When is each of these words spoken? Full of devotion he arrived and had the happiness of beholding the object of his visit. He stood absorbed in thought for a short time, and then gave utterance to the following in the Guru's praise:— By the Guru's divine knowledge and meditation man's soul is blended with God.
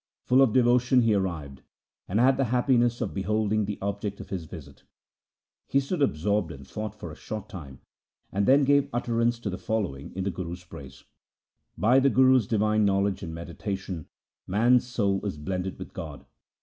Full 0.25 0.41
of 0.41 0.51
devotion 0.51 1.03
he 1.03 1.13
arrived 1.13 1.61
and 2.07 2.19
had 2.19 2.37
the 2.37 2.45
happiness 2.45 3.01
of 3.01 3.13
beholding 3.13 3.65
the 3.65 3.77
object 3.83 4.19
of 4.19 4.29
his 4.29 4.45
visit. 4.45 4.83
He 5.67 5.79
stood 5.79 6.01
absorbed 6.01 6.51
in 6.51 6.63
thought 6.63 6.95
for 6.95 7.11
a 7.11 7.15
short 7.15 7.47
time, 7.47 7.81
and 8.31 8.47
then 8.47 8.63
gave 8.63 8.89
utterance 8.93 9.37
to 9.41 9.51
the 9.51 9.59
following 9.59 10.11
in 10.15 10.23
the 10.23 10.31
Guru's 10.31 10.63
praise:— 10.63 11.03
By 11.77 11.99
the 11.99 12.09
Guru's 12.09 12.47
divine 12.47 12.83
knowledge 12.83 13.21
and 13.21 13.31
meditation 13.31 14.07
man's 14.47 14.87
soul 14.87 15.23
is 15.23 15.37
blended 15.37 15.77
with 15.77 15.93
God. 15.93 16.25